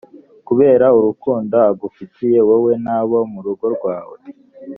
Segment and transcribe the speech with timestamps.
[0.47, 4.17] kubera urukundo agufitiye, wowe n’abo mu rugo rwawe,